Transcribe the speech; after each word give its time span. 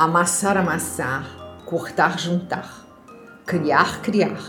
Amassar, 0.00 0.56
amassar, 0.56 1.26
cortar, 1.66 2.18
juntar, 2.18 2.86
criar, 3.44 4.00
criar, 4.00 4.40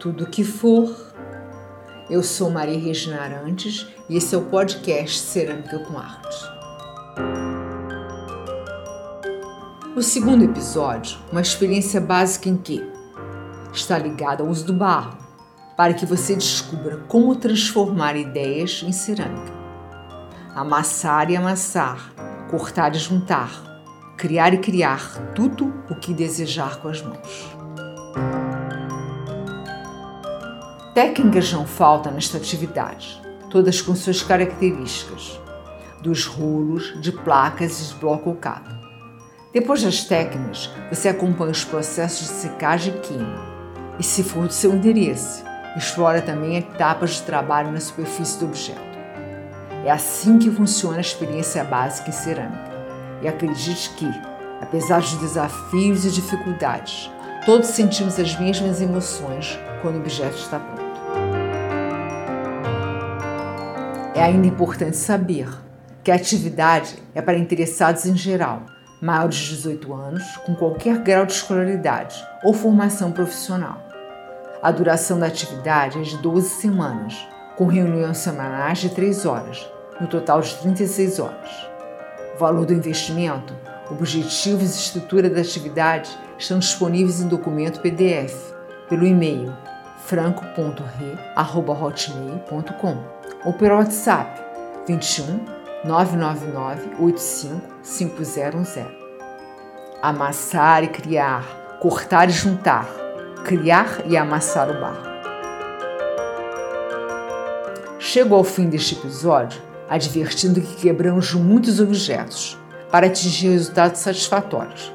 tudo 0.00 0.24
que 0.24 0.42
for. 0.42 0.96
Eu 2.08 2.22
sou 2.22 2.50
Maria 2.50 2.78
Regina 2.78 3.20
Arantes 3.20 3.86
e 4.08 4.16
esse 4.16 4.34
é 4.34 4.38
o 4.38 4.46
podcast 4.46 5.18
Cerâmica 5.18 5.78
com 5.80 5.98
Arte. 5.98 6.50
O 9.94 10.00
segundo 10.00 10.42
episódio, 10.42 11.18
uma 11.30 11.42
experiência 11.42 12.00
básica 12.00 12.48
em 12.48 12.56
que 12.56 12.82
está 13.74 13.98
ligada 13.98 14.42
ao 14.42 14.48
uso 14.48 14.64
do 14.64 14.72
barro, 14.72 15.18
para 15.76 15.92
que 15.92 16.06
você 16.06 16.34
descubra 16.34 16.96
como 17.08 17.36
transformar 17.36 18.16
ideias 18.16 18.82
em 18.82 18.92
cerâmica. 18.92 19.52
Amassar 20.54 21.30
e 21.30 21.36
amassar, 21.36 22.14
cortar 22.48 22.94
e 22.94 22.98
juntar, 22.98 23.71
criar 24.22 24.54
e 24.54 24.58
criar 24.58 25.32
tudo 25.34 25.74
o 25.90 25.96
que 25.96 26.14
desejar 26.14 26.76
com 26.76 26.86
as 26.86 27.02
mãos. 27.02 27.56
Técnicas 30.94 31.52
não 31.52 31.66
faltam 31.66 32.12
nesta 32.12 32.36
atividade, 32.36 33.20
todas 33.50 33.82
com 33.82 33.96
suas 33.96 34.22
características, 34.22 35.40
dos 36.00 36.24
rolos, 36.24 36.94
de 37.02 37.10
placas 37.10 37.80
e 37.80 37.92
de 37.92 37.94
bloco 37.98 38.32
calcado. 38.36 38.70
Depois 39.52 39.82
das 39.82 40.04
técnicas, 40.04 40.70
você 40.88 41.08
acompanha 41.08 41.50
os 41.50 41.64
processos 41.64 42.28
de 42.28 42.34
secagem 42.34 42.94
e 42.94 43.00
queima. 43.00 43.44
E 43.98 44.04
se 44.04 44.22
for 44.22 44.46
do 44.46 44.52
seu 44.52 44.72
interesse, 44.72 45.42
explora 45.76 46.22
também 46.22 46.56
etapas 46.56 47.14
de 47.14 47.22
trabalho 47.22 47.72
na 47.72 47.80
superfície 47.80 48.38
do 48.38 48.44
objeto. 48.44 48.80
É 49.84 49.90
assim 49.90 50.38
que 50.38 50.48
funciona 50.48 50.98
a 50.98 51.00
experiência 51.00 51.64
básica 51.64 52.08
em 52.08 52.12
cerâmica. 52.12 52.71
E 53.22 53.28
acredite 53.28 53.90
que, 53.90 54.10
apesar 54.60 55.00
dos 55.00 55.14
desafios 55.14 56.04
e 56.04 56.10
dificuldades, 56.10 57.10
todos 57.46 57.68
sentimos 57.68 58.18
as 58.18 58.38
mesmas 58.38 58.80
emoções 58.80 59.58
quando 59.80 59.96
o 59.96 60.00
objeto 60.00 60.36
está 60.36 60.58
pronto. 60.58 60.82
É 64.14 64.22
ainda 64.22 64.46
importante 64.46 64.96
saber 64.96 65.48
que 66.04 66.10
a 66.10 66.16
atividade 66.16 66.96
é 67.14 67.22
para 67.22 67.38
interessados 67.38 68.06
em 68.06 68.16
geral, 68.16 68.62
maiores 69.00 69.36
de 69.36 69.56
18 69.56 69.92
anos, 69.92 70.36
com 70.38 70.54
qualquer 70.54 70.98
grau 70.98 71.24
de 71.24 71.32
escolaridade 71.32 72.22
ou 72.42 72.52
formação 72.52 73.12
profissional. 73.12 73.82
A 74.62 74.70
duração 74.70 75.18
da 75.18 75.26
atividade 75.26 75.98
é 75.98 76.02
de 76.02 76.16
12 76.18 76.48
semanas, 76.50 77.26
com 77.56 77.66
reuniões 77.66 78.18
semanais 78.18 78.78
de 78.78 78.90
3 78.90 79.26
horas, 79.26 79.68
no 80.00 80.06
total 80.06 80.40
de 80.40 80.54
36 80.56 81.18
horas. 81.18 81.71
O 82.34 82.38
valor 82.38 82.66
do 82.66 82.72
investimento, 82.72 83.54
objetivos 83.90 84.74
e 84.74 84.78
estrutura 84.78 85.28
da 85.28 85.40
atividade 85.40 86.16
estão 86.38 86.58
disponíveis 86.58 87.20
em 87.20 87.28
documento 87.28 87.80
PDF 87.80 88.54
pelo 88.88 89.06
e-mail 89.06 89.52
franco.re@hotmail.com 90.06 92.96
ou 93.44 93.52
pelo 93.52 93.76
WhatsApp 93.76 94.40
21 94.86 95.44
999 95.84 96.90
85 97.00 97.60
5010. 97.82 98.86
Amassar 100.00 100.84
e 100.84 100.88
criar, 100.88 101.44
cortar 101.80 102.28
e 102.28 102.32
juntar, 102.32 102.88
criar 103.44 104.02
e 104.06 104.16
amassar 104.16 104.70
o 104.70 104.80
barro. 104.80 105.12
Chego 107.98 108.34
ao 108.34 108.42
fim 108.42 108.68
deste 108.68 108.94
episódio 108.94 109.71
advertindo 109.92 110.60
que 110.60 110.76
quebramos 110.76 111.34
muitos 111.34 111.78
objetos 111.78 112.58
para 112.90 113.06
atingir 113.06 113.50
resultados 113.50 114.00
satisfatórios, 114.00 114.90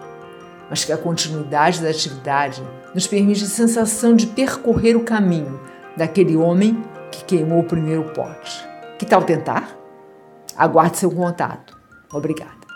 mas 0.69 0.84
que 0.84 0.91
a 0.91 0.97
continuidade 0.97 1.81
da 1.81 1.90
atividade 1.90 2.63
nos 2.96 3.06
permite 3.06 3.44
a 3.44 3.47
sensação 3.47 4.16
de 4.16 4.25
percorrer 4.25 4.96
o 4.96 5.03
caminho 5.03 5.59
daquele 5.96 6.35
homem 6.35 6.84
que 7.12 7.24
queimou 7.24 7.59
o 7.59 7.63
primeiro 7.63 8.06
pote. 8.06 8.68
Que 8.97 9.06
tal 9.06 9.22
tentar? 9.22 9.78
Aguarde 10.58 10.97
seu 10.97 11.12
contato. 11.12 11.78
Obrigada. 12.12 12.66